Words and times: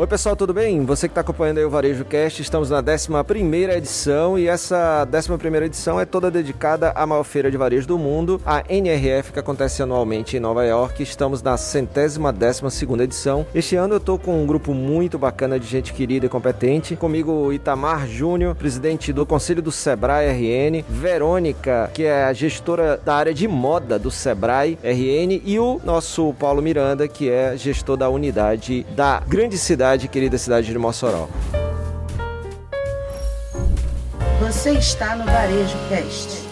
Oi 0.00 0.06
pessoal, 0.06 0.34
tudo 0.34 0.54
bem? 0.54 0.82
Você 0.86 1.06
que 1.06 1.10
está 1.10 1.20
acompanhando 1.20 1.58
aí 1.58 1.64
o 1.66 1.68
Varejo 1.68 2.06
Cast, 2.06 2.40
estamos 2.40 2.70
na 2.70 2.78
11 2.78 3.76
edição 3.76 4.38
e 4.38 4.48
essa 4.48 5.06
11 5.06 5.56
edição 5.62 6.00
é 6.00 6.06
toda 6.06 6.30
dedicada 6.30 6.90
à 6.92 7.06
maior 7.06 7.22
feira 7.22 7.50
de 7.50 7.58
varejo 7.58 7.86
do 7.86 7.98
mundo, 7.98 8.40
a 8.46 8.64
NRF, 8.66 9.30
que 9.30 9.38
acontece 9.38 9.82
anualmente 9.82 10.38
em 10.38 10.40
Nova 10.40 10.64
York. 10.64 11.02
Estamos 11.02 11.42
na 11.42 11.58
centésima 11.58 12.32
décima 12.32 12.70
segunda 12.70 13.04
edição. 13.04 13.44
Este 13.54 13.76
ano 13.76 13.92
eu 13.92 13.98
estou 13.98 14.18
com 14.18 14.42
um 14.42 14.46
grupo 14.46 14.72
muito 14.72 15.18
bacana 15.18 15.60
de 15.60 15.66
gente 15.66 15.92
querida 15.92 16.24
e 16.24 16.30
competente. 16.30 16.96
Comigo 16.96 17.52
Itamar 17.52 18.08
Júnior, 18.08 18.54
presidente 18.54 19.12
do 19.12 19.26
Conselho 19.26 19.60
do 19.60 19.70
Sebrae 19.70 20.30
RN, 20.30 20.82
Verônica, 20.88 21.90
que 21.92 22.04
é 22.04 22.24
a 22.24 22.32
gestora 22.32 22.96
da 23.04 23.16
área 23.16 23.34
de 23.34 23.46
moda 23.46 23.98
do 23.98 24.10
Sebrae 24.10 24.78
RN 24.82 25.42
e 25.44 25.58
o 25.58 25.78
nosso 25.84 26.32
Paulo 26.38 26.62
Miranda, 26.62 27.06
que 27.06 27.28
é 27.28 27.54
gestor 27.54 27.98
da 27.98 28.08
unidade 28.08 28.86
da 28.96 29.22
grande 29.28 29.58
cidade 29.58 29.89
cidade, 29.90 30.08
querida 30.08 30.38
cidade 30.38 30.68
de 30.68 30.78
Mossoró. 30.78 31.28
Você 34.40 34.72
está 34.72 35.16
no 35.16 35.24
Varejo 35.24 35.76
Cast. 35.88 36.49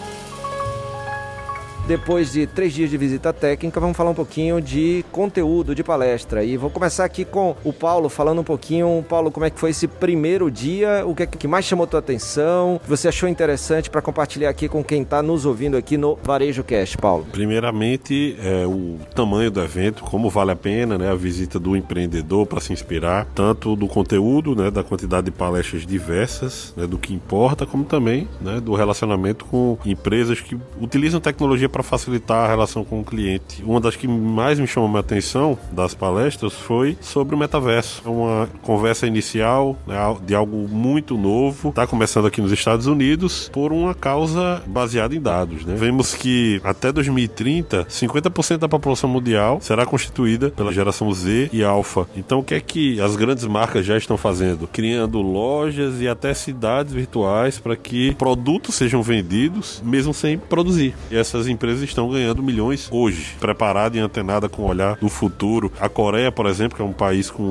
Depois 1.89 2.33
de 2.33 2.45
três 2.45 2.71
dias 2.71 2.87
de 2.87 2.97
visita 2.97 3.33
técnica, 3.33 3.79
vamos 3.79 3.97
falar 3.97 4.11
um 4.11 4.13
pouquinho 4.13 4.61
de 4.61 5.03
conteúdo 5.11 5.73
de 5.73 5.83
palestra. 5.83 6.43
E 6.43 6.55
vou 6.55 6.69
começar 6.69 7.03
aqui 7.03 7.25
com 7.25 7.55
o 7.63 7.73
Paulo, 7.73 8.09
falando 8.09 8.41
um 8.41 8.43
pouquinho, 8.43 9.03
Paulo, 9.09 9.31
como 9.31 9.47
é 9.47 9.49
que 9.49 9.59
foi 9.59 9.71
esse 9.71 9.87
primeiro 9.87 10.51
dia, 10.51 11.03
o 11.03 11.15
que, 11.15 11.23
é 11.23 11.25
que 11.25 11.47
mais 11.47 11.65
chamou 11.65 11.87
tua 11.87 11.99
atenção, 11.99 12.79
você 12.87 13.07
achou 13.07 13.27
interessante 13.27 13.89
para 13.89 14.03
compartilhar 14.03 14.51
aqui 14.51 14.69
com 14.69 14.83
quem 14.83 15.01
está 15.01 15.23
nos 15.23 15.47
ouvindo 15.47 15.75
aqui 15.75 15.97
no 15.97 16.15
Varejo 16.21 16.63
Cast, 16.63 16.95
Paulo? 16.95 17.25
Primeiramente, 17.31 18.37
é, 18.39 18.67
o 18.67 18.99
tamanho 19.15 19.49
do 19.49 19.59
evento, 19.59 20.03
como 20.03 20.29
vale 20.29 20.51
a 20.51 20.55
pena, 20.55 20.95
né, 20.95 21.09
a 21.09 21.15
visita 21.15 21.59
do 21.59 21.75
empreendedor 21.75 22.45
para 22.45 22.61
se 22.61 22.71
inspirar, 22.71 23.25
tanto 23.33 23.75
do 23.75 23.87
conteúdo, 23.87 24.55
né, 24.55 24.69
da 24.69 24.83
quantidade 24.83 25.25
de 25.25 25.31
palestras 25.31 25.87
diversas, 25.87 26.71
né, 26.77 26.85
do 26.85 26.99
que 26.99 27.15
importa, 27.15 27.65
como 27.65 27.83
também 27.83 28.27
né, 28.39 28.59
do 28.59 28.75
relacionamento 28.75 29.43
com 29.45 29.75
empresas 29.83 30.39
que 30.39 30.55
utilizam 30.79 31.19
tecnologia 31.19 31.67
para 31.67 31.78
para 31.79 31.83
facilitar 31.83 32.45
a 32.45 32.47
relação 32.47 32.83
com 32.83 32.99
o 32.99 33.03
cliente. 33.03 33.63
Uma 33.63 33.79
das 33.79 33.95
que 33.95 34.07
mais 34.07 34.59
me 34.59 34.67
chamou 34.67 34.95
a 34.97 34.99
atenção 34.99 35.57
das 35.71 35.93
palestras 35.93 36.53
foi 36.53 36.97
sobre 36.99 37.35
o 37.35 37.37
metaverso. 37.37 38.01
É 38.05 38.09
uma 38.09 38.49
conversa 38.61 39.07
inicial 39.07 39.77
né, 39.87 39.95
de 40.25 40.35
algo 40.35 40.67
muito 40.67 41.17
novo, 41.17 41.69
está 41.69 41.87
começando 41.87 42.27
aqui 42.27 42.41
nos 42.41 42.51
Estados 42.51 42.85
Unidos 42.85 43.49
por 43.53 43.71
uma 43.71 43.93
causa 43.93 44.61
baseada 44.67 45.15
em 45.15 45.21
dados. 45.21 45.63
Né? 45.63 45.75
Vemos 45.75 46.13
que 46.13 46.59
até 46.63 46.91
2030, 46.91 47.85
50% 47.85 48.57
da 48.57 48.67
população 48.67 49.09
mundial 49.09 49.59
será 49.61 49.85
constituída 49.85 50.49
pela 50.49 50.73
geração 50.73 51.11
Z 51.13 51.49
e 51.53 51.63
Alpha. 51.63 52.07
Então, 52.15 52.39
o 52.39 52.43
que 52.43 52.55
é 52.55 52.59
que 52.59 52.99
as 52.99 53.15
grandes 53.15 53.45
marcas 53.45 53.85
já 53.85 53.97
estão 53.97 54.17
fazendo? 54.17 54.67
Criando 54.67 55.21
lojas 55.21 56.01
e 56.01 56.07
até 56.07 56.33
cidades 56.33 56.91
virtuais 56.91 57.57
para 57.57 57.77
que 57.77 58.13
produtos 58.15 58.75
sejam 58.75 59.01
vendidos 59.01 59.81
mesmo 59.85 60.13
sem 60.13 60.37
produzir. 60.37 60.93
E 61.09 61.15
essas 61.15 61.47
empresas 61.47 61.68
empresas 61.69 61.83
estão 61.83 62.09
ganhando 62.09 62.41
milhões 62.41 62.89
hoje, 62.91 63.35
preparada 63.39 63.95
e 63.95 63.99
antenada 63.99 64.49
com 64.49 64.63
o 64.63 64.67
olhar 64.67 64.95
do 64.95 65.07
futuro. 65.07 65.71
A 65.79 65.87
Coreia, 65.87 66.31
por 66.31 66.47
exemplo, 66.47 66.75
que 66.75 66.81
é 66.81 66.85
um 66.85 66.93
país 66.93 67.29
que 67.29 67.41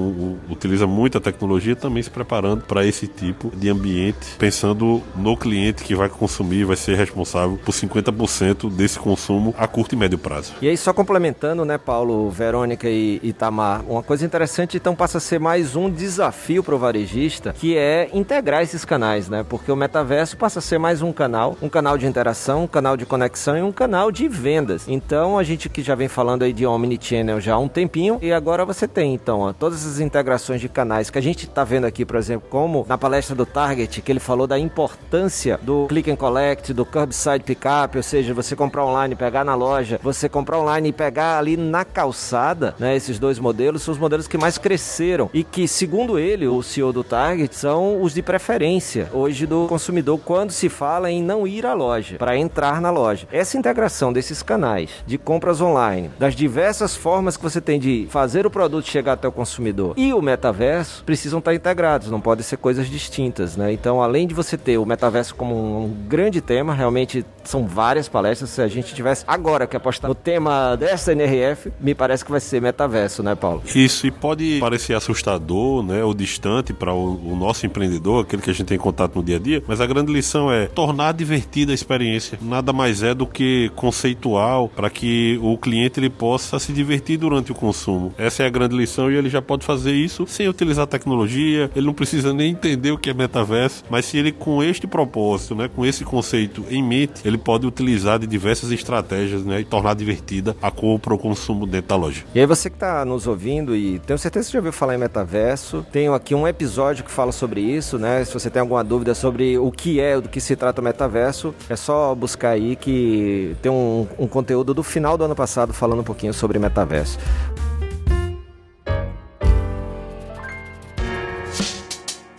utiliza 0.50 0.86
muita 0.86 1.20
tecnologia, 1.20 1.76
também 1.76 2.02
se 2.02 2.10
preparando 2.10 2.64
para 2.64 2.84
esse 2.84 3.06
tipo 3.06 3.52
de 3.54 3.68
ambiente, 3.68 4.36
pensando 4.38 5.02
no 5.14 5.36
cliente 5.36 5.84
que 5.84 5.94
vai 5.94 6.08
consumir, 6.08 6.64
vai 6.64 6.76
ser 6.76 6.96
responsável 6.96 7.58
por 7.64 7.72
50% 7.72 8.70
desse 8.70 8.98
consumo 8.98 9.54
a 9.56 9.68
curto 9.68 9.94
e 9.94 9.98
médio 9.98 10.18
prazo. 10.18 10.54
E 10.60 10.68
aí, 10.68 10.76
só 10.76 10.92
complementando, 10.92 11.64
né, 11.64 11.78
Paulo, 11.78 12.28
Verônica 12.30 12.88
e 12.88 13.20
Itamar, 13.22 13.84
uma 13.88 14.02
coisa 14.02 14.24
interessante, 14.24 14.76
então 14.76 14.96
passa 14.96 15.18
a 15.18 15.20
ser 15.20 15.38
mais 15.38 15.76
um 15.76 15.88
desafio 15.88 16.62
para 16.62 16.74
o 16.74 16.78
varejista, 16.78 17.52
que 17.52 17.76
é 17.76 18.10
integrar 18.12 18.62
esses 18.62 18.84
canais, 18.84 19.28
né? 19.28 19.44
Porque 19.48 19.70
o 19.70 19.76
metaverso 19.76 20.36
passa 20.36 20.58
a 20.58 20.62
ser 20.62 20.78
mais 20.78 21.02
um 21.02 21.12
canal, 21.12 21.56
um 21.62 21.68
canal 21.68 21.96
de 21.96 22.06
interação, 22.06 22.64
um 22.64 22.66
canal 22.66 22.96
de 22.96 23.06
conexão 23.06 23.56
e 23.56 23.62
um 23.62 23.72
canal 23.72 24.07
canal 24.08 24.12
de 24.12 24.28
vendas. 24.28 24.88
Então 24.88 25.38
a 25.38 25.42
gente 25.42 25.68
que 25.68 25.82
já 25.82 25.94
vem 25.94 26.08
falando 26.08 26.42
aí 26.42 26.52
de 26.52 26.66
Omnichannel 26.66 27.40
já 27.40 27.54
há 27.54 27.58
um 27.58 27.68
tempinho 27.68 28.18
e 28.22 28.32
agora 28.32 28.64
você 28.64 28.88
tem 28.88 29.14
então 29.14 29.40
ó, 29.40 29.52
todas 29.52 29.86
as 29.86 30.00
integrações 30.00 30.60
de 30.60 30.68
canais 30.68 31.10
que 31.10 31.18
a 31.18 31.22
gente 31.22 31.44
está 31.44 31.64
vendo 31.64 31.84
aqui, 31.84 32.04
por 32.04 32.16
exemplo, 32.16 32.48
como 32.50 32.84
na 32.88 32.96
palestra 32.96 33.34
do 33.34 33.44
Target, 33.44 34.00
que 34.00 34.10
ele 34.10 34.20
falou 34.20 34.46
da 34.46 34.58
importância 34.58 35.58
do 35.62 35.86
click 35.88 36.10
and 36.10 36.16
collect, 36.16 36.72
do 36.72 36.84
curbside 36.84 37.44
pickup, 37.44 37.96
ou 37.96 38.02
seja, 38.02 38.32
você 38.32 38.56
comprar 38.56 38.84
online, 38.84 39.14
pegar 39.14 39.44
na 39.44 39.54
loja, 39.54 40.00
você 40.02 40.28
comprar 40.28 40.58
online 40.58 40.88
e 40.88 40.92
pegar 40.92 41.38
ali 41.38 41.56
na 41.56 41.84
calçada, 41.84 42.74
né? 42.78 42.96
Esses 42.96 43.18
dois 43.18 43.38
modelos 43.38 43.82
são 43.82 43.92
os 43.92 43.98
modelos 43.98 44.26
que 44.26 44.38
mais 44.38 44.58
cresceram 44.58 45.30
e 45.32 45.44
que, 45.44 45.68
segundo 45.68 46.18
ele, 46.18 46.46
o 46.46 46.62
CEO 46.62 46.92
do 46.92 47.04
Target, 47.04 47.54
são 47.54 48.00
os 48.02 48.14
de 48.14 48.22
preferência 48.22 49.08
hoje 49.12 49.46
do 49.46 49.66
consumidor 49.66 50.18
quando 50.24 50.50
se 50.50 50.68
fala 50.68 51.10
em 51.10 51.22
não 51.22 51.46
ir 51.46 51.66
à 51.66 51.74
loja, 51.74 52.16
para 52.16 52.36
entrar 52.36 52.80
na 52.80 52.90
loja. 52.90 53.26
Essa 53.30 53.58
integração 53.58 53.97
desses 54.12 54.42
canais 54.42 54.90
de 55.06 55.18
compras 55.18 55.60
online, 55.60 56.10
das 56.18 56.34
diversas 56.34 56.94
formas 56.94 57.36
que 57.36 57.42
você 57.42 57.60
tem 57.60 57.78
de 57.78 58.06
fazer 58.10 58.46
o 58.46 58.50
produto 58.50 58.88
chegar 58.88 59.14
até 59.14 59.26
o 59.26 59.32
consumidor 59.32 59.94
e 59.96 60.12
o 60.12 60.22
metaverso 60.22 61.02
precisam 61.04 61.38
estar 61.38 61.54
integrados, 61.54 62.10
não 62.10 62.20
podem 62.20 62.44
ser 62.44 62.56
coisas 62.56 62.88
distintas, 62.88 63.56
né? 63.56 63.72
Então, 63.72 64.00
além 64.00 64.26
de 64.26 64.34
você 64.34 64.56
ter 64.56 64.78
o 64.78 64.86
metaverso 64.86 65.34
como 65.34 65.54
um 65.54 65.88
grande 66.08 66.40
tema, 66.40 66.72
realmente 66.72 67.24
são 67.44 67.66
várias 67.66 68.08
palestras. 68.08 68.50
Se 68.50 68.62
a 68.62 68.68
gente 68.68 68.94
tivesse 68.94 69.24
agora 69.26 69.66
que 69.66 69.76
apostar 69.76 70.08
no 70.08 70.14
tema 70.14 70.76
dessa 70.76 71.12
NRF, 71.12 71.72
me 71.80 71.94
parece 71.94 72.24
que 72.24 72.30
vai 72.30 72.40
ser 72.40 72.60
metaverso, 72.60 73.22
né, 73.22 73.34
Paulo? 73.34 73.62
Isso, 73.74 74.06
e 74.06 74.10
pode 74.10 74.58
parecer 74.60 74.94
assustador, 74.94 75.82
né, 75.82 76.04
ou 76.04 76.14
distante 76.14 76.72
para 76.72 76.92
o, 76.92 77.32
o 77.32 77.36
nosso 77.36 77.66
empreendedor, 77.66 78.24
aquele 78.24 78.42
que 78.42 78.50
a 78.50 78.52
gente 78.52 78.66
tem 78.66 78.78
contato 78.78 79.16
no 79.16 79.22
dia 79.22 79.36
a 79.36 79.40
dia, 79.40 79.62
mas 79.66 79.80
a 79.80 79.86
grande 79.86 80.12
lição 80.12 80.52
é 80.52 80.66
tornar 80.66 81.12
divertida 81.12 81.72
a 81.72 81.74
experiência. 81.74 82.38
Nada 82.40 82.72
mais 82.72 83.02
é 83.02 83.14
do 83.14 83.26
que 83.26 83.70
conceitual 83.78 84.68
para 84.68 84.90
que 84.90 85.38
o 85.40 85.56
cliente 85.56 86.00
ele 86.00 86.10
possa 86.10 86.58
se 86.58 86.72
divertir 86.72 87.16
durante 87.16 87.52
o 87.52 87.54
consumo. 87.54 88.12
Essa 88.18 88.42
é 88.42 88.46
a 88.46 88.50
grande 88.50 88.76
lição 88.76 89.08
e 89.08 89.14
ele 89.14 89.30
já 89.30 89.40
pode 89.40 89.64
fazer 89.64 89.92
isso 89.92 90.26
sem 90.26 90.48
utilizar 90.48 90.86
tecnologia, 90.88 91.70
ele 91.76 91.86
não 91.86 91.94
precisa 91.94 92.34
nem 92.34 92.50
entender 92.50 92.90
o 92.90 92.98
que 92.98 93.08
é 93.08 93.14
metaverso, 93.14 93.84
mas 93.88 94.04
se 94.04 94.18
ele 94.18 94.32
com 94.32 94.62
este 94.62 94.88
propósito, 94.88 95.54
né, 95.54 95.70
com 95.74 95.86
esse 95.86 96.04
conceito 96.04 96.64
em 96.68 96.82
mente, 96.82 97.22
ele 97.24 97.38
pode 97.38 97.66
utilizar 97.66 98.18
de 98.18 98.26
diversas 98.26 98.72
estratégias 98.72 99.44
né, 99.44 99.60
e 99.60 99.64
tornar 99.64 99.94
divertida 99.94 100.56
a 100.60 100.72
compra 100.72 101.12
ou 101.12 101.18
consumo 101.18 101.64
dentro 101.64 101.88
da 101.88 101.96
loja. 101.96 102.24
E 102.34 102.40
aí 102.40 102.46
você 102.46 102.68
que 102.68 102.76
está 102.76 103.04
nos 103.04 103.28
ouvindo 103.28 103.76
e 103.76 104.00
tenho 104.00 104.18
certeza 104.18 104.48
que 104.48 104.52
já 104.54 104.58
ouviu 104.58 104.72
falar 104.72 104.96
em 104.96 104.98
metaverso, 104.98 105.86
tenho 105.92 106.14
aqui 106.14 106.34
um 106.34 106.48
episódio 106.48 107.04
que 107.04 107.10
fala 107.10 107.30
sobre 107.30 107.60
isso, 107.60 107.96
né? 107.96 108.24
Se 108.24 108.34
você 108.34 108.50
tem 108.50 108.60
alguma 108.60 108.82
dúvida 108.82 109.14
sobre 109.14 109.56
o 109.56 109.70
que 109.70 110.00
é, 110.00 110.20
do 110.20 110.28
que 110.28 110.40
se 110.40 110.56
trata 110.56 110.80
o 110.80 110.84
metaverso, 110.84 111.54
é 111.68 111.76
só 111.76 112.12
buscar 112.14 112.50
aí 112.50 112.74
que 112.74 113.54
tem 113.62 113.67
um 113.68 114.06
um, 114.18 114.26
conteúdo 114.26 114.72
do 114.74 114.82
final 114.82 115.16
do 115.16 115.24
ano 115.24 115.34
passado 115.34 115.72
falando 115.72 116.00
um 116.00 116.04
pouquinho 116.04 116.32
sobre 116.32 116.58
metaverso. 116.58 117.18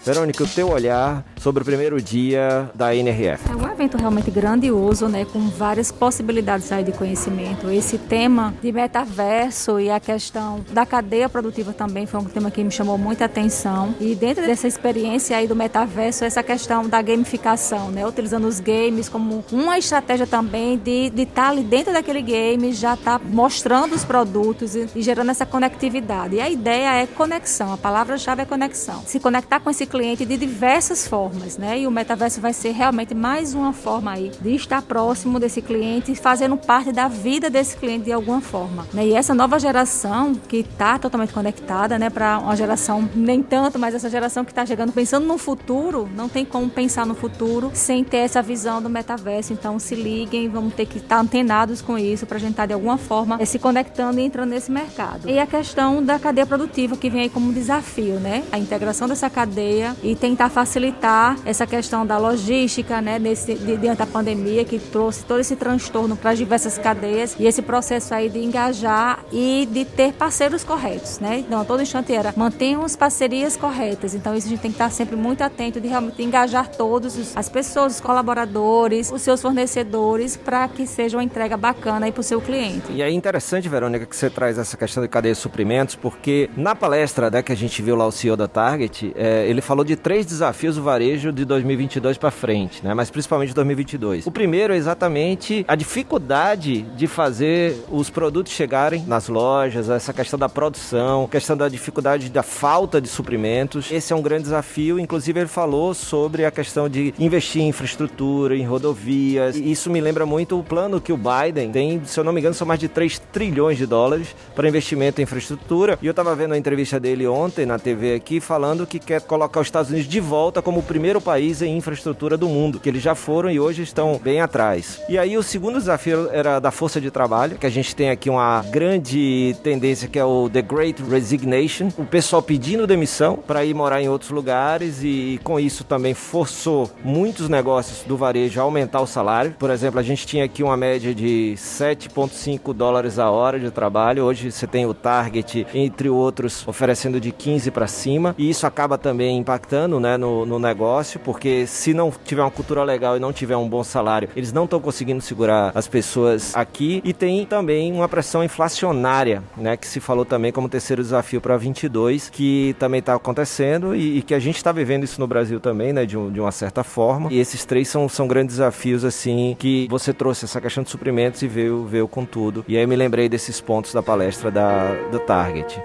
Verônica, 0.05 0.43
o 0.43 0.47
teu 0.47 0.69
olhar 0.71 1.23
sobre 1.39 1.61
o 1.61 1.65
primeiro 1.65 2.01
dia 2.01 2.69
da 2.75 2.93
NRF. 2.93 3.49
É 3.49 3.55
um 3.55 3.71
evento 3.71 3.97
realmente 3.97 4.29
grandioso, 4.29 5.07
né, 5.07 5.25
com 5.25 5.47
várias 5.47 5.91
possibilidades 5.91 6.71
aí 6.71 6.83
de 6.83 6.91
conhecimento. 6.91 7.69
Esse 7.69 7.97
tema 7.97 8.53
de 8.61 8.71
metaverso 8.71 9.79
e 9.79 9.89
a 9.89 9.99
questão 9.99 10.59
da 10.71 10.85
cadeia 10.85 11.29
produtiva 11.29 11.71
também 11.71 12.05
foi 12.05 12.19
um 12.19 12.25
tema 12.25 12.51
que 12.51 12.63
me 12.63 12.71
chamou 12.71 12.97
muita 12.97 13.25
atenção. 13.25 13.95
E 13.99 14.13
dentro 14.15 14.45
dessa 14.45 14.67
experiência 14.67 15.37
aí 15.37 15.47
do 15.47 15.55
metaverso, 15.55 16.25
essa 16.25 16.43
questão 16.43 16.87
da 16.87 17.01
gamificação, 17.01 17.89
né, 17.89 18.05
utilizando 18.05 18.45
os 18.45 18.59
games 18.59 19.07
como 19.07 19.43
uma 19.51 19.77
estratégia 19.77 20.27
também 20.27 20.77
de 20.77 21.11
estar 21.15 21.43
tá 21.43 21.49
ali 21.49 21.63
dentro 21.63 21.93
daquele 21.93 22.21
game, 22.21 22.73
já 22.73 22.97
tá 22.97 23.19
mostrando 23.23 23.95
os 23.95 24.03
produtos 24.03 24.75
e, 24.75 24.89
e 24.93 25.01
gerando 25.01 25.31
essa 25.31 25.45
conectividade. 25.45 26.35
E 26.35 26.41
a 26.41 26.49
ideia 26.49 27.01
é 27.01 27.07
conexão, 27.07 27.73
a 27.73 27.77
palavra-chave 27.77 28.41
é 28.41 28.45
conexão. 28.45 29.01
Se 29.05 29.19
conectar 29.19 29.61
com 29.61 29.69
esse 29.69 29.85
cliente 29.85 30.25
de 30.25 30.35
diversas 30.35 31.07
formas 31.07 31.28
formas, 31.29 31.57
né? 31.57 31.79
E 31.79 31.87
o 31.87 31.91
metaverso 31.91 32.41
vai 32.41 32.53
ser 32.53 32.71
realmente 32.71 33.13
mais 33.13 33.53
uma 33.53 33.71
forma 33.71 34.11
aí 34.11 34.31
de 34.41 34.55
estar 34.55 34.81
próximo 34.81 35.39
desse 35.39 35.61
cliente, 35.61 36.15
fazendo 36.15 36.57
parte 36.57 36.91
da 36.91 37.07
vida 37.07 37.49
desse 37.49 37.77
cliente 37.77 38.05
de 38.05 38.11
alguma 38.11 38.41
forma. 38.41 38.87
Né? 38.93 39.07
E 39.07 39.13
essa 39.13 39.33
nova 39.33 39.59
geração 39.59 40.33
que 40.33 40.57
está 40.57 40.97
totalmente 40.97 41.33
conectada, 41.33 41.99
né, 41.99 42.09
para 42.09 42.39
uma 42.39 42.55
geração 42.55 43.07
nem 43.15 43.43
tanto, 43.43 43.77
mas 43.77 43.93
essa 43.93 44.09
geração 44.09 44.43
que 44.43 44.51
está 44.51 44.65
chegando 44.65 44.91
pensando 44.91 45.25
no 45.25 45.37
futuro, 45.37 46.09
não 46.15 46.27
tem 46.27 46.45
como 46.45 46.69
pensar 46.69 47.05
no 47.05 47.15
futuro 47.15 47.71
sem 47.73 48.03
ter 48.03 48.17
essa 48.17 48.41
visão 48.41 48.81
do 48.81 48.89
metaverso. 48.89 49.53
Então 49.53 49.77
se 49.79 49.95
liguem, 49.95 50.49
vamos 50.49 50.73
ter 50.73 50.85
que 50.85 50.97
estar 50.97 51.17
tá 51.17 51.21
antenados 51.21 51.81
com 51.81 51.97
isso 51.97 52.25
para 52.25 52.37
a 52.37 52.39
gente 52.39 52.51
estar 52.51 52.63
tá, 52.63 52.67
de 52.67 52.73
alguma 52.73 52.97
forma 52.97 53.37
eh, 53.39 53.45
se 53.45 53.59
conectando 53.59 54.19
e 54.19 54.23
entrando 54.23 54.49
nesse 54.49 54.71
mercado. 54.71 55.29
E 55.29 55.37
a 55.39 55.45
questão 55.45 56.03
da 56.03 56.17
cadeia 56.17 56.45
produtiva 56.45 56.97
que 56.97 57.09
vem 57.09 57.21
aí 57.21 57.29
como 57.29 57.53
desafio, 57.53 58.19
né? 58.19 58.43
A 58.51 58.57
integração 58.57 59.07
dessa 59.07 59.29
cadeia 59.29 59.95
e 60.03 60.15
tentar 60.15 60.49
facilitar 60.49 61.18
essa 61.45 61.65
questão 61.65 62.05
da 62.05 62.17
logística, 62.17 63.01
né, 63.01 63.19
nesse, 63.19 63.55
diante 63.55 63.97
da 63.97 64.05
pandemia 64.05 64.63
que 64.65 64.79
trouxe 64.79 65.23
todo 65.25 65.39
esse 65.39 65.55
transtorno 65.55 66.15
para 66.15 66.31
as 66.31 66.37
diversas 66.37 66.77
cadeias 66.77 67.35
e 67.39 67.45
esse 67.45 67.61
processo 67.61 68.13
aí 68.13 68.29
de 68.29 68.39
engajar 68.39 69.23
e 69.31 69.67
de 69.71 69.85
ter 69.85 70.13
parceiros 70.13 70.63
corretos, 70.63 71.19
né? 71.19 71.39
Então, 71.39 71.63
todo 71.65 71.81
instante 71.81 72.13
era 72.13 72.33
mantenham 72.35 72.83
as 72.83 72.95
parcerias 72.95 73.55
corretas. 73.55 74.13
Então, 74.13 74.35
isso 74.35 74.47
a 74.47 74.49
gente 74.49 74.61
tem 74.61 74.71
que 74.71 74.75
estar 74.75 74.89
sempre 74.91 75.15
muito 75.15 75.41
atento 75.41 75.79
de 75.79 75.87
realmente 75.87 76.21
engajar 76.23 76.67
todos 76.69 77.35
as 77.35 77.49
pessoas, 77.49 77.95
os 77.95 78.01
colaboradores, 78.01 79.11
os 79.11 79.21
seus 79.21 79.41
fornecedores 79.41 80.37
para 80.37 80.67
que 80.67 80.85
seja 80.87 81.17
uma 81.17 81.23
entrega 81.23 81.57
bacana 81.57 82.05
aí 82.05 82.11
para 82.11 82.21
o 82.21 82.23
seu 82.23 82.41
cliente. 82.41 82.91
E 82.91 83.01
é 83.01 83.09
interessante, 83.09 83.67
Verônica, 83.67 84.05
que 84.05 84.15
você 84.15 84.29
traz 84.29 84.57
essa 84.57 84.77
questão 84.77 85.03
de 85.03 85.09
cadeia 85.09 85.33
de 85.33 85.39
suprimentos, 85.39 85.95
porque 85.95 86.49
na 86.55 86.75
palestra 86.75 87.29
né, 87.29 87.41
que 87.41 87.51
a 87.51 87.55
gente 87.55 87.81
viu 87.81 87.95
lá 87.95 88.05
o 88.05 88.11
CEO 88.11 88.37
da 88.37 88.47
Target, 88.47 89.11
é, 89.15 89.47
ele 89.47 89.61
falou 89.61 89.83
de 89.83 89.95
três 89.95 90.25
desafios 90.25 90.75
do 90.75 90.83
varejo 90.83 91.08
de 91.17 91.45
2022 91.45 92.17
para 92.17 92.31
frente, 92.31 92.83
né? 92.83 92.93
Mas 92.93 93.09
principalmente 93.09 93.53
2022. 93.53 94.27
O 94.27 94.31
primeiro 94.31 94.73
é 94.73 94.77
exatamente 94.77 95.65
a 95.67 95.75
dificuldade 95.75 96.81
de 96.81 97.07
fazer 97.07 97.75
os 97.89 98.09
produtos 98.09 98.53
chegarem 98.53 99.03
nas 99.05 99.27
lojas, 99.27 99.89
essa 99.89 100.13
questão 100.13 100.37
da 100.37 100.47
produção, 100.47 101.27
questão 101.27 101.55
da 101.55 101.67
dificuldade 101.67 102.29
da 102.29 102.43
falta 102.43 103.01
de 103.01 103.07
suprimentos. 103.07 103.91
Esse 103.91 104.13
é 104.13 104.15
um 104.15 104.21
grande 104.21 104.43
desafio. 104.43 104.99
Inclusive 104.99 105.39
ele 105.39 105.49
falou 105.49 105.93
sobre 105.93 106.45
a 106.45 106.51
questão 106.51 106.89
de 106.89 107.13
investir 107.19 107.61
em 107.61 107.69
infraestrutura, 107.69 108.55
em 108.55 108.65
rodovias. 108.65 109.55
E 109.55 109.71
isso 109.71 109.89
me 109.89 110.01
lembra 110.01 110.25
muito 110.25 110.59
o 110.59 110.63
plano 110.63 111.01
que 111.01 111.13
o 111.13 111.17
Biden 111.17 111.71
tem, 111.71 112.01
se 112.05 112.19
eu 112.19 112.23
não 112.23 112.33
me 112.33 112.39
engano, 112.39 112.53
são 112.53 112.67
mais 112.67 112.79
de 112.79 112.87
3 112.87 113.19
trilhões 113.31 113.77
de 113.77 113.85
dólares 113.85 114.35
para 114.55 114.67
investimento 114.67 115.21
em 115.21 115.23
infraestrutura. 115.23 115.97
E 116.01 116.05
eu 116.05 116.11
estava 116.11 116.35
vendo 116.35 116.53
a 116.53 116.57
entrevista 116.57 116.99
dele 116.99 117.27
ontem 117.27 117.65
na 117.65 117.79
TV 117.79 118.15
aqui 118.15 118.39
falando 118.39 118.85
que 118.85 118.99
quer 118.99 119.21
colocar 119.21 119.59
os 119.59 119.67
Estados 119.67 119.91
Unidos 119.91 120.09
de 120.09 120.19
volta 120.19 120.61
como 120.61 120.79
o 120.79 120.83
primeiro 120.99 121.21
país 121.21 121.61
em 121.61 121.77
infraestrutura 121.77 122.35
do 122.35 122.49
mundo, 122.49 122.77
que 122.77 122.89
eles 122.89 123.01
já 123.01 123.15
foram 123.15 123.49
e 123.49 123.57
hoje 123.57 123.83
estão 123.83 124.19
bem 124.21 124.41
atrás. 124.41 125.01
E 125.07 125.17
aí 125.17 125.37
o 125.37 125.41
segundo 125.41 125.79
desafio 125.79 126.27
era 126.29 126.59
da 126.59 126.71
força 126.71 126.99
de 126.99 127.09
trabalho, 127.09 127.57
que 127.57 127.65
a 127.65 127.69
gente 127.69 127.95
tem 127.95 128.09
aqui 128.09 128.29
uma 128.29 128.61
grande 128.69 129.55
tendência 129.63 130.09
que 130.09 130.19
é 130.19 130.25
o 130.25 130.49
The 130.49 130.61
Great 130.61 131.01
Resignation, 131.01 131.87
o 131.97 132.03
pessoal 132.03 132.41
pedindo 132.41 132.85
demissão 132.85 133.37
para 133.37 133.63
ir 133.63 133.73
morar 133.73 134.01
em 134.01 134.09
outros 134.09 134.29
lugares 134.29 135.01
e 135.01 135.39
com 135.41 135.57
isso 135.57 135.85
também 135.85 136.13
forçou 136.13 136.91
muitos 137.01 137.47
negócios 137.47 138.03
do 138.05 138.17
varejo 138.17 138.59
a 138.59 138.63
aumentar 138.63 138.99
o 138.99 139.07
salário. 139.07 139.55
Por 139.57 139.69
exemplo, 139.69 140.01
a 140.01 140.03
gente 140.03 140.27
tinha 140.27 140.43
aqui 140.43 140.61
uma 140.61 140.75
média 140.75 141.15
de 141.15 141.53
7,5 141.55 142.73
dólares 142.73 143.17
a 143.17 143.31
hora 143.31 143.57
de 143.57 143.71
trabalho. 143.71 144.25
Hoje 144.25 144.51
você 144.51 144.67
tem 144.67 144.85
o 144.85 144.93
Target, 144.93 145.65
entre 145.73 146.09
outros, 146.09 146.67
oferecendo 146.67 147.21
de 147.21 147.31
15 147.31 147.71
para 147.71 147.87
cima. 147.87 148.35
E 148.37 148.49
isso 148.49 148.67
acaba 148.67 148.97
também 148.97 149.37
impactando 149.37 149.97
né, 149.97 150.17
no, 150.17 150.45
no 150.45 150.59
negócio, 150.59 150.88
porque 151.19 151.65
se 151.67 151.93
não 151.93 152.11
tiver 152.23 152.41
uma 152.41 152.51
cultura 152.51 152.83
legal 152.83 153.17
e 153.17 153.19
não 153.19 153.31
tiver 153.31 153.55
um 153.55 153.67
bom 153.67 153.83
salário, 153.83 154.29
eles 154.35 154.51
não 154.51 154.65
estão 154.65 154.79
conseguindo 154.79 155.21
segurar 155.21 155.71
as 155.75 155.87
pessoas 155.87 156.55
aqui. 156.55 157.01
E 157.03 157.13
tem 157.13 157.45
também 157.45 157.91
uma 157.91 158.07
pressão 158.07 158.43
inflacionária, 158.43 159.43
né, 159.57 159.77
que 159.77 159.87
se 159.87 159.99
falou 159.99 160.25
também 160.25 160.51
como 160.51 160.69
terceiro 160.69 161.01
desafio 161.01 161.41
para 161.41 161.57
22, 161.57 162.29
que 162.29 162.75
também 162.79 162.99
está 162.99 163.15
acontecendo 163.15 163.95
e, 163.95 164.17
e, 164.17 164.21
que 164.21 164.33
a 164.33 164.39
gente 164.39 164.57
está 164.57 164.71
vivendo 164.71 165.03
isso 165.03 165.19
no 165.19 165.27
Brasil 165.27 165.59
também, 165.59 165.93
né, 165.93 166.05
de, 166.05 166.17
um, 166.17 166.31
de 166.31 166.39
uma 166.39 166.51
certa 166.51 166.83
forma. 166.83 167.31
E 167.31 167.39
esses 167.39 167.65
três 167.65 167.87
são, 167.87 168.07
são 168.09 168.27
grandes 168.27 168.55
desafios, 168.55 169.03
assim, 169.05 169.55
que 169.59 169.87
você 169.89 170.13
trouxe 170.13 170.45
essa 170.45 170.59
questão 170.59 170.83
de 170.83 170.89
suprimentos 170.89 171.41
e 171.41 171.47
veio, 171.47 171.85
veio 171.85 172.07
com 172.07 172.25
tudo. 172.25 172.65
E 172.67 172.77
aí 172.77 172.85
me 172.85 172.95
lembrei 172.95 173.29
desses 173.29 173.61
pontos 173.61 173.93
da 173.93 174.01
palestra 174.01 174.51
da, 174.51 174.93
do 175.11 175.19
Target. 175.19 175.81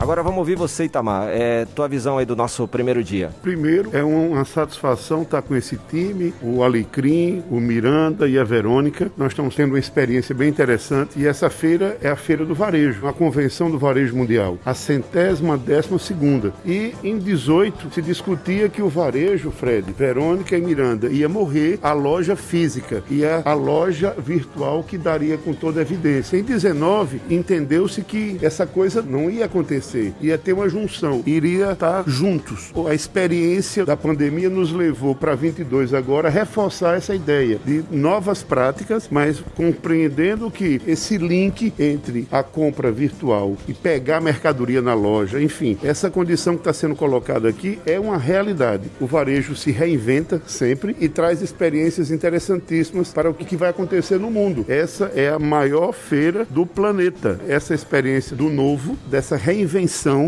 Agora 0.00 0.22
vamos 0.22 0.38
ouvir 0.38 0.56
você, 0.56 0.84
Itamar. 0.84 1.28
É, 1.28 1.64
tua 1.74 1.88
visão 1.88 2.18
aí 2.18 2.24
do 2.24 2.36
nosso 2.36 2.68
primeiro 2.68 3.02
dia. 3.02 3.30
Primeiro, 3.42 3.90
é 3.92 4.02
uma 4.02 4.44
satisfação 4.44 5.22
estar 5.22 5.42
com 5.42 5.56
esse 5.56 5.76
time, 5.90 6.32
o 6.40 6.62
Alecrim, 6.62 7.42
o 7.50 7.58
Miranda 7.58 8.28
e 8.28 8.38
a 8.38 8.44
Verônica. 8.44 9.10
Nós 9.16 9.32
estamos 9.32 9.56
tendo 9.56 9.72
uma 9.72 9.78
experiência 9.78 10.32
bem 10.32 10.48
interessante 10.48 11.18
e 11.18 11.26
essa 11.26 11.50
feira 11.50 11.98
é 12.00 12.08
a 12.08 12.14
Feira 12.14 12.44
do 12.44 12.54
Varejo, 12.54 13.08
a 13.08 13.12
Convenção 13.12 13.68
do 13.70 13.78
Varejo 13.78 14.16
Mundial, 14.16 14.56
a 14.64 14.72
centésima 14.72 15.58
décima 15.58 15.98
segunda. 15.98 16.52
E 16.64 16.94
em 17.02 17.18
18 17.18 17.92
se 17.92 18.00
discutia 18.00 18.68
que 18.68 18.80
o 18.80 18.88
varejo, 18.88 19.50
Fred, 19.50 19.92
Verônica 19.92 20.56
e 20.56 20.62
Miranda, 20.62 21.08
ia 21.08 21.28
morrer 21.28 21.80
a 21.82 21.92
loja 21.92 22.36
física 22.36 23.02
e 23.10 23.24
a, 23.24 23.42
a 23.44 23.52
loja 23.52 24.14
virtual 24.16 24.84
que 24.84 24.96
daria 24.96 25.36
com 25.36 25.52
toda 25.52 25.80
evidência. 25.80 26.36
Em 26.36 26.44
19 26.44 27.20
entendeu-se 27.28 28.00
que 28.02 28.38
essa 28.40 28.64
coisa 28.64 29.02
não 29.02 29.28
ia 29.28 29.46
acontecer 29.46 29.87
ia 30.20 30.36
ter 30.36 30.52
uma 30.52 30.68
junção, 30.68 31.22
iria 31.26 31.72
estar 31.72 32.04
juntos. 32.06 32.72
A 32.88 32.94
experiência 32.94 33.84
da 33.84 33.96
pandemia 33.96 34.50
nos 34.50 34.72
levou 34.72 35.14
para 35.14 35.34
22 35.34 35.94
agora 35.94 36.28
reforçar 36.28 36.96
essa 36.96 37.14
ideia 37.14 37.58
de 37.64 37.84
novas 37.90 38.42
práticas, 38.42 39.08
mas 39.10 39.42
compreendendo 39.54 40.50
que 40.50 40.80
esse 40.86 41.16
link 41.16 41.72
entre 41.78 42.26
a 42.30 42.42
compra 42.42 42.90
virtual 42.90 43.56
e 43.66 43.74
pegar 43.74 44.18
a 44.18 44.20
mercadoria 44.20 44.82
na 44.82 44.94
loja, 44.94 45.40
enfim, 45.40 45.78
essa 45.82 46.10
condição 46.10 46.54
que 46.54 46.60
está 46.60 46.72
sendo 46.72 46.94
colocada 46.94 47.48
aqui 47.48 47.78
é 47.86 47.98
uma 47.98 48.18
realidade. 48.18 48.90
O 49.00 49.06
varejo 49.06 49.54
se 49.54 49.70
reinventa 49.70 50.42
sempre 50.46 50.96
e 51.00 51.08
traz 51.08 51.42
experiências 51.42 52.10
interessantíssimas 52.10 53.12
para 53.12 53.30
o 53.30 53.34
que 53.34 53.56
vai 53.56 53.70
acontecer 53.70 54.18
no 54.18 54.30
mundo. 54.30 54.64
Essa 54.68 55.12
é 55.14 55.28
a 55.28 55.38
maior 55.38 55.92
feira 55.92 56.46
do 56.50 56.66
planeta. 56.66 57.40
Essa 57.48 57.74
experiência 57.74 58.36
do 58.36 58.48
novo, 58.48 58.96
dessa 59.08 59.36
reinvenção 59.36 59.77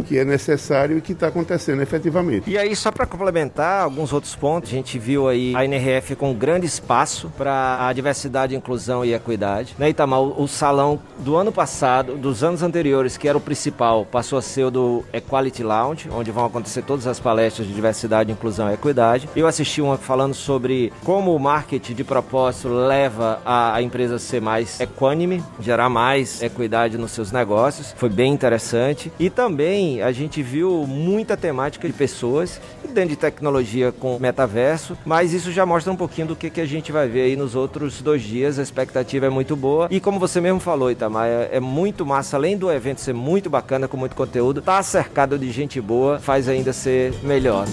que 0.07 0.19
é 0.19 0.25
necessário 0.25 0.99
e 0.99 1.01
que 1.01 1.13
está 1.13 1.29
acontecendo 1.29 1.83
efetivamente. 1.83 2.49
E 2.49 2.57
aí, 2.57 2.75
só 2.77 2.91
para 2.91 3.07
complementar 3.07 3.83
alguns 3.83 4.13
outros 4.13 4.35
pontos, 4.37 4.71
a 4.71 4.75
gente 4.75 4.99
viu 4.99 5.29
aí 5.29 5.55
a 5.57 5.65
NRF 5.65 6.17
com 6.17 6.31
um 6.31 6.35
grande 6.35 6.67
espaço 6.67 7.33
para 7.37 7.87
a 7.87 7.93
diversidade, 7.93 8.55
inclusão 8.55 9.05
e 9.05 9.15
equidade. 9.15 9.75
Né, 9.79 9.91
Itamar, 9.91 10.21
o, 10.21 10.43
o 10.43 10.49
salão 10.49 11.01
do 11.19 11.37
ano 11.37 11.53
passado, 11.53 12.17
dos 12.17 12.43
anos 12.43 12.63
anteriores, 12.63 13.17
que 13.17 13.29
era 13.29 13.37
o 13.37 13.41
principal, 13.41 14.05
passou 14.05 14.39
a 14.39 14.43
ser 14.43 14.65
o 14.65 14.71
do 14.71 15.05
Equality 15.13 15.63
Lounge, 15.63 16.09
onde 16.13 16.31
vão 16.31 16.45
acontecer 16.45 16.83
todas 16.83 17.07
as 17.07 17.19
palestras 17.19 17.67
de 17.67 17.75
diversidade, 17.75 18.31
inclusão 18.31 18.71
e 18.71 18.75
equidade. 18.75 19.29
Eu 19.35 19.47
assisti 19.47 19.81
uma 19.81 19.97
falando 19.97 20.35
sobre 20.35 20.93
como 21.05 21.35
o 21.35 21.39
marketing 21.39 21.95
de 21.95 22.05
propósito 22.05 22.69
leva 22.69 23.41
a, 23.45 23.75
a 23.75 23.83
empresa 23.83 24.17
a 24.17 24.19
ser 24.19 24.41
mais 24.41 24.81
equânime, 24.81 25.43
gerar 25.61 25.89
mais 25.89 26.43
equidade 26.43 26.99
nos 26.99 27.13
seus 27.13 27.33
negócios. 27.33 27.95
Foi 27.97 28.09
bem 28.09 28.33
interessante. 28.33 29.13
E 29.19 29.31
também 29.41 30.03
a 30.03 30.13
gente 30.13 30.43
viu 30.43 30.85
muita 30.87 31.35
temática 31.35 31.89
de 31.89 31.95
pessoas 31.95 32.61
dentro 32.91 33.09
de 33.09 33.17
tecnologia 33.17 33.91
com 33.91 34.19
metaverso, 34.19 34.99
mas 35.03 35.33
isso 35.33 35.51
já 35.51 35.65
mostra 35.65 35.91
um 35.91 35.97
pouquinho 35.97 36.27
do 36.27 36.37
que, 36.37 36.51
que 36.51 36.61
a 36.61 36.67
gente 36.67 36.93
vai 36.93 37.09
ver 37.09 37.23
aí 37.23 37.37
nos 37.37 37.55
outros 37.55 38.03
dois 38.03 38.21
dias. 38.21 38.59
A 38.59 38.63
expectativa 38.63 39.25
é 39.25 39.31
muito 39.31 39.57
boa. 39.57 39.89
E 39.91 39.99
como 39.99 40.19
você 40.19 40.43
mesmo 40.43 40.61
falou, 40.61 40.91
Itamar, 40.91 41.27
é, 41.27 41.49
é 41.53 41.61
muito 41.61 42.05
massa, 42.05 42.37
além 42.37 42.55
do 42.55 42.71
evento 42.71 43.01
ser 43.01 43.15
muito 43.15 43.49
bacana, 43.49 43.89
com 43.89 43.97
muito 43.97 44.15
conteúdo, 44.15 44.61
tá 44.61 44.83
cercado 44.83 45.39
de 45.39 45.51
gente 45.51 45.81
boa, 45.81 46.19
faz 46.19 46.47
ainda 46.47 46.75
ser 46.75 47.15
melhor. 47.23 47.67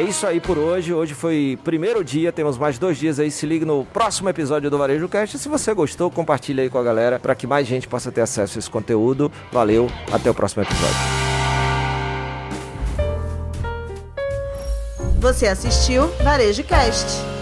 É 0.00 0.02
isso 0.02 0.26
aí 0.26 0.40
por 0.40 0.56
hoje. 0.56 0.94
Hoje 0.94 1.12
foi 1.12 1.58
primeiro 1.62 2.02
dia, 2.02 2.32
temos 2.32 2.56
mais 2.56 2.78
dois 2.78 2.96
dias 2.96 3.20
aí. 3.20 3.30
Se 3.30 3.44
liga 3.44 3.66
no 3.66 3.84
próximo 3.84 4.30
episódio 4.30 4.70
do 4.70 4.78
Varejo 4.78 5.06
Cast. 5.10 5.38
Se 5.38 5.46
você 5.46 5.74
gostou, 5.74 6.10
compartilha 6.10 6.62
aí 6.62 6.70
com 6.70 6.78
a 6.78 6.82
galera 6.82 7.18
para 7.18 7.34
que 7.34 7.46
mais 7.46 7.66
gente 7.68 7.86
possa 7.86 8.10
ter 8.10 8.22
acesso 8.22 8.56
a 8.56 8.60
esse 8.60 8.70
conteúdo. 8.70 9.30
Valeu, 9.52 9.90
até 10.10 10.30
o 10.30 10.34
próximo 10.34 10.62
episódio. 10.62 10.96
Você 15.18 15.46
assistiu 15.46 16.06
Varejo 16.24 16.64
Cast. 16.64 17.39